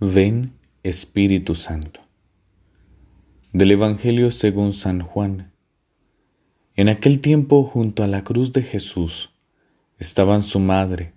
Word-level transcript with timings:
Ven 0.00 0.54
Espíritu 0.82 1.54
Santo. 1.54 2.00
Del 3.52 3.70
Evangelio 3.70 4.32
según 4.32 4.72
San 4.72 5.00
Juan. 5.00 5.52
En 6.74 6.88
aquel 6.88 7.20
tiempo 7.20 7.62
junto 7.62 8.02
a 8.02 8.08
la 8.08 8.24
cruz 8.24 8.52
de 8.52 8.64
Jesús 8.64 9.30
estaban 10.00 10.42
su 10.42 10.58
madre, 10.58 11.12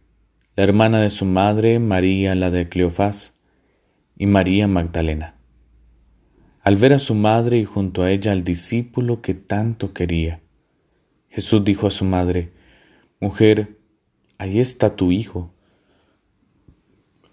la 0.56 0.64
hermana 0.64 1.02
de 1.02 1.10
su 1.10 1.26
madre 1.26 1.80
María 1.80 2.36
la 2.36 2.52
de 2.52 2.70
Cleofás 2.70 3.34
y 4.16 4.28
María 4.28 4.68
Magdalena. 4.68 5.38
Al 6.62 6.76
ver 6.76 6.94
a 6.94 7.00
su 7.00 7.16
madre 7.16 7.58
y 7.58 7.66
junto 7.66 8.04
a 8.04 8.12
ella 8.12 8.32
al 8.32 8.44
discípulo 8.44 9.24
que 9.24 9.34
tanto 9.34 9.92
quería, 9.92 10.42
Jesús 11.30 11.64
dijo 11.64 11.88
a 11.88 11.92
su 11.92 12.06
madre, 12.06 12.52
Mujer, 13.20 13.80
ahí 14.38 14.60
está 14.60 14.96
tu 14.96 15.12
hijo. 15.12 15.52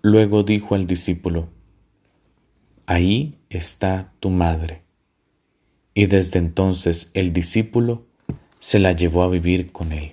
Luego 0.07 0.43
dijo 0.43 0.75
al 0.75 0.87
discípulo, 0.87 1.49
Ahí 2.85 3.39
está 3.49 4.13
tu 4.21 4.29
madre. 4.29 4.83
Y 5.95 6.05
desde 6.05 6.39
entonces 6.39 7.11
el 7.15 7.33
discípulo 7.33 8.05
se 8.59 8.81
la 8.81 8.93
llevó 8.93 9.23
a 9.23 9.31
vivir 9.31 9.73
con 9.73 9.93
él. 9.93 10.13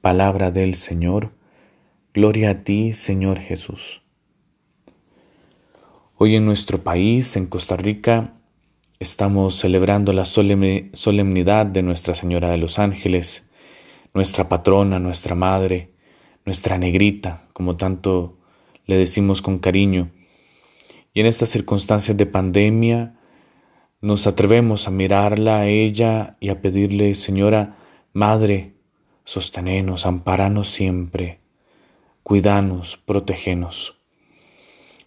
Palabra 0.00 0.50
del 0.50 0.74
Señor, 0.74 1.30
gloria 2.12 2.50
a 2.50 2.64
ti, 2.64 2.92
Señor 2.92 3.38
Jesús. 3.38 4.02
Hoy 6.16 6.34
en 6.34 6.44
nuestro 6.44 6.82
país, 6.82 7.36
en 7.36 7.46
Costa 7.46 7.76
Rica, 7.76 8.34
estamos 8.98 9.60
celebrando 9.60 10.12
la 10.12 10.24
solemnidad 10.24 11.66
de 11.66 11.82
Nuestra 11.84 12.16
Señora 12.16 12.50
de 12.50 12.56
los 12.56 12.80
Ángeles, 12.80 13.44
nuestra 14.12 14.48
patrona, 14.48 14.98
nuestra 14.98 15.36
madre, 15.36 15.92
nuestra 16.46 16.78
negrita, 16.78 17.48
como 17.52 17.76
tanto 17.76 18.38
le 18.86 18.96
decimos 18.96 19.42
con 19.42 19.58
cariño. 19.58 20.10
Y 21.12 21.20
en 21.20 21.26
estas 21.26 21.50
circunstancias 21.50 22.16
de 22.16 22.24
pandemia 22.24 23.16
nos 24.00 24.26
atrevemos 24.26 24.86
a 24.86 24.92
mirarla 24.92 25.58
a 25.58 25.66
ella 25.66 26.36
y 26.40 26.48
a 26.48 26.62
pedirle, 26.62 27.14
Señora, 27.14 27.76
Madre, 28.12 28.74
sostenenos, 29.24 30.06
amparanos 30.06 30.68
siempre, 30.68 31.40
cuidanos, 32.22 32.96
protegenos. 32.96 33.98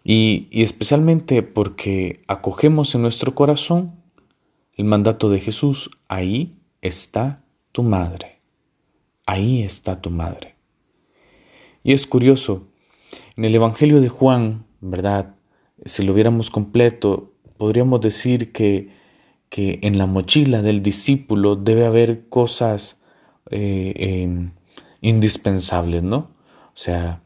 Y, 0.04 0.48
y 0.52 0.62
especialmente 0.62 1.42
porque 1.42 2.22
acogemos 2.28 2.94
en 2.94 3.02
nuestro 3.02 3.34
corazón 3.34 3.96
el 4.76 4.86
mandato 4.86 5.30
de 5.30 5.40
Jesús, 5.40 5.90
ahí 6.08 6.60
está 6.82 7.44
tu 7.72 7.84
madre, 7.84 8.40
ahí 9.26 9.64
está 9.64 10.02
tu 10.02 10.10
madre. 10.10 10.59
Y 11.84 11.94
es 11.94 12.06
curioso, 12.06 12.68
en 13.36 13.46
el 13.46 13.56
Evangelio 13.56 14.02
de 14.02 14.10
Juan, 14.10 14.66
¿verdad? 14.82 15.36
Si 15.86 16.04
lo 16.04 16.14
viéramos 16.14 16.50
completo, 16.50 17.34
podríamos 17.58 18.02
decir 18.02 18.52
que, 18.52 18.90
que 19.50 19.80
en 19.82 19.98
la 19.98 20.06
mochila 20.06 20.62
del 20.62 20.82
discípulo 20.82 21.56
debe 21.56 21.86
haber 21.86 22.28
cosas 22.30 23.00
eh, 23.50 23.94
em, 23.96 24.52
indispensables, 25.02 26.04
¿no? 26.04 26.18
O 26.18 26.82
sea, 26.82 27.22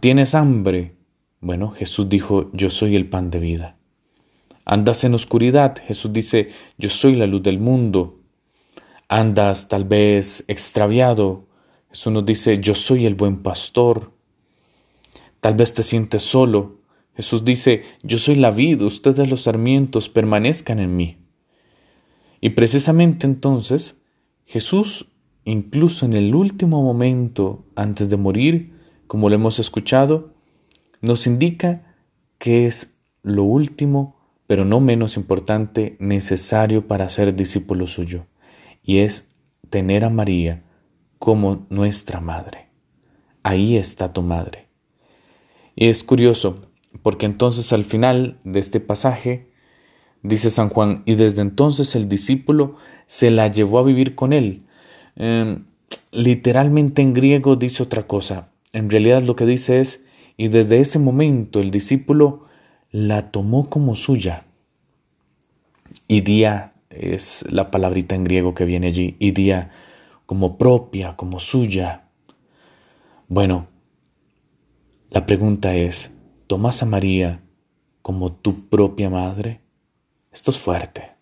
¿tienes 0.00 0.34
hambre? 0.34 0.94
Bueno, 1.40 1.70
Jesús 1.70 2.08
dijo, 2.08 2.50
yo 2.52 2.70
soy 2.70 2.96
el 2.96 3.08
pan 3.08 3.30
de 3.30 3.38
vida. 3.38 3.76
Andas 4.64 5.02
en 5.04 5.14
oscuridad, 5.14 5.76
Jesús 5.86 6.12
dice, 6.12 6.50
yo 6.78 6.88
soy 6.88 7.16
la 7.16 7.26
luz 7.26 7.42
del 7.42 7.58
mundo. 7.58 8.20
Andas 9.08 9.68
tal 9.68 9.84
vez 9.84 10.44
extraviado, 10.46 11.46
Jesús 11.92 12.12
nos 12.12 12.24
dice, 12.24 12.58
yo 12.58 12.74
soy 12.74 13.04
el 13.04 13.14
buen 13.14 13.42
pastor. 13.42 14.12
Tal 15.40 15.54
vez 15.54 15.74
te 15.74 15.82
sientes 15.82 16.22
solo. 16.22 16.78
Jesús 17.14 17.44
dice, 17.44 17.84
yo 18.02 18.16
soy 18.16 18.36
la 18.36 18.50
vida, 18.50 18.86
ustedes 18.86 19.28
los 19.28 19.42
sarmientos, 19.42 20.08
permanezcan 20.08 20.78
en 20.78 20.96
mí. 20.96 21.18
Y 22.40 22.50
precisamente 22.50 23.26
entonces, 23.26 24.00
Jesús, 24.46 25.10
incluso 25.44 26.06
en 26.06 26.14
el 26.14 26.34
último 26.34 26.82
momento 26.82 27.66
antes 27.76 28.08
de 28.08 28.16
morir, 28.16 28.72
como 29.06 29.28
lo 29.28 29.34
hemos 29.34 29.58
escuchado, 29.58 30.32
nos 31.02 31.26
indica 31.26 31.94
que 32.38 32.66
es 32.66 32.94
lo 33.22 33.44
último, 33.44 34.16
pero 34.46 34.64
no 34.64 34.80
menos 34.80 35.18
importante, 35.18 35.96
necesario 36.00 36.88
para 36.88 37.10
ser 37.10 37.36
discípulo 37.36 37.86
suyo, 37.86 38.24
y 38.82 38.98
es 38.98 39.28
tener 39.68 40.06
a 40.06 40.10
María, 40.10 40.62
como 41.22 41.66
nuestra 41.70 42.18
madre. 42.18 42.66
Ahí 43.44 43.76
está 43.76 44.12
tu 44.12 44.22
madre. 44.22 44.66
Y 45.76 45.86
es 45.86 46.02
curioso, 46.02 46.66
porque 47.04 47.26
entonces 47.26 47.72
al 47.72 47.84
final 47.84 48.40
de 48.42 48.58
este 48.58 48.80
pasaje, 48.80 49.46
dice 50.24 50.50
San 50.50 50.68
Juan, 50.68 51.04
y 51.06 51.14
desde 51.14 51.42
entonces 51.42 51.94
el 51.94 52.08
discípulo 52.08 52.74
se 53.06 53.30
la 53.30 53.46
llevó 53.46 53.78
a 53.78 53.84
vivir 53.84 54.16
con 54.16 54.32
él. 54.32 54.64
Em, 55.14 55.66
literalmente 56.10 57.02
en 57.02 57.14
griego 57.14 57.54
dice 57.54 57.84
otra 57.84 58.08
cosa. 58.08 58.48
En 58.72 58.90
realidad 58.90 59.22
lo 59.22 59.36
que 59.36 59.46
dice 59.46 59.78
es, 59.78 60.04
y 60.36 60.48
desde 60.48 60.80
ese 60.80 60.98
momento 60.98 61.60
el 61.60 61.70
discípulo 61.70 62.46
la 62.90 63.30
tomó 63.30 63.70
como 63.70 63.94
suya. 63.94 64.46
Idía 66.08 66.72
es 66.90 67.46
la 67.48 67.70
palabrita 67.70 68.16
en 68.16 68.24
griego 68.24 68.54
que 68.54 68.64
viene 68.64 68.88
allí. 68.88 69.14
Idía 69.20 69.70
como 70.26 70.58
propia, 70.58 71.16
como 71.16 71.40
suya. 71.40 72.08
Bueno, 73.28 73.66
la 75.10 75.26
pregunta 75.26 75.74
es, 75.74 76.10
¿tomas 76.46 76.82
a 76.82 76.86
María 76.86 77.42
como 78.02 78.32
tu 78.32 78.68
propia 78.68 79.10
madre? 79.10 79.60
Esto 80.32 80.50
es 80.50 80.58
fuerte. 80.58 81.12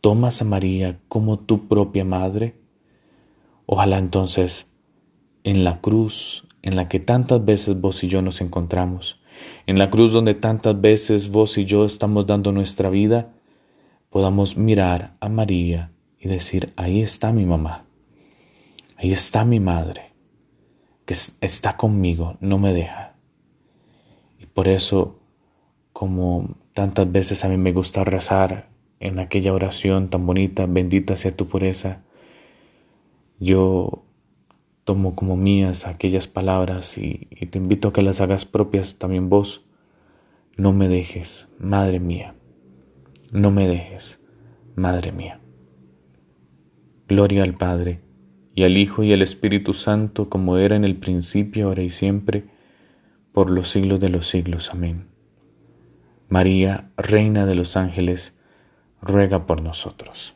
¿Tomas 0.00 0.42
a 0.42 0.44
María 0.44 1.00
como 1.08 1.38
tu 1.38 1.66
propia 1.68 2.04
madre? 2.04 2.56
Ojalá 3.66 3.98
entonces, 3.98 4.66
en 5.44 5.64
la 5.64 5.80
cruz 5.80 6.46
en 6.64 6.76
la 6.76 6.88
que 6.88 6.98
tantas 6.98 7.44
veces 7.44 7.78
vos 7.80 8.02
y 8.04 8.08
yo 8.08 8.22
nos 8.22 8.40
encontramos, 8.40 9.20
en 9.66 9.78
la 9.78 9.90
cruz 9.90 10.12
donde 10.12 10.34
tantas 10.34 10.80
veces 10.80 11.30
vos 11.30 11.58
y 11.58 11.66
yo 11.66 11.84
estamos 11.84 12.26
dando 12.26 12.52
nuestra 12.52 12.88
vida, 12.88 13.32
podamos 14.08 14.56
mirar 14.56 15.16
a 15.20 15.28
María 15.28 15.93
y 16.24 16.28
decir, 16.28 16.72
ahí 16.76 17.02
está 17.02 17.34
mi 17.34 17.44
mamá. 17.44 17.84
Ahí 18.96 19.12
está 19.12 19.44
mi 19.44 19.60
madre, 19.60 20.12
que 21.04 21.14
está 21.42 21.76
conmigo, 21.76 22.38
no 22.40 22.58
me 22.58 22.72
deja. 22.72 23.16
Y 24.40 24.46
por 24.46 24.66
eso, 24.66 25.20
como 25.92 26.56
tantas 26.72 27.12
veces 27.12 27.44
a 27.44 27.48
mí 27.48 27.58
me 27.58 27.72
gusta 27.72 28.04
rezar 28.04 28.70
en 29.00 29.18
aquella 29.18 29.52
oración 29.52 30.08
tan 30.08 30.24
bonita, 30.24 30.64
bendita 30.64 31.14
sea 31.16 31.36
tu 31.36 31.46
pureza, 31.46 32.00
yo 33.38 34.04
tomo 34.84 35.14
como 35.14 35.36
mías 35.36 35.86
aquellas 35.86 36.26
palabras 36.26 36.96
y, 36.96 37.28
y 37.30 37.46
te 37.46 37.58
invito 37.58 37.88
a 37.88 37.92
que 37.92 38.00
las 38.00 38.22
hagas 38.22 38.46
propias 38.46 38.96
también 38.96 39.28
vos. 39.28 39.66
No 40.56 40.72
me 40.72 40.88
dejes, 40.88 41.48
Madre 41.58 42.00
mía. 42.00 42.34
No 43.30 43.50
me 43.50 43.68
dejes, 43.68 44.20
Madre 44.74 45.12
mía. 45.12 45.40
Gloria 47.08 47.42
al 47.42 47.54
Padre 47.54 48.00
y 48.54 48.64
al 48.64 48.78
Hijo 48.78 49.02
y 49.02 49.12
al 49.12 49.22
Espíritu 49.22 49.74
Santo, 49.74 50.28
como 50.28 50.58
era 50.58 50.76
en 50.76 50.84
el 50.84 50.96
principio, 50.96 51.68
ahora 51.68 51.82
y 51.82 51.90
siempre, 51.90 52.44
por 53.32 53.50
los 53.50 53.68
siglos 53.68 54.00
de 54.00 54.08
los 54.08 54.28
siglos. 54.28 54.70
Amén. 54.72 55.08
María, 56.28 56.90
Reina 56.96 57.46
de 57.46 57.54
los 57.54 57.76
ángeles, 57.76 58.34
ruega 59.02 59.46
por 59.46 59.60
nosotros. 59.60 60.34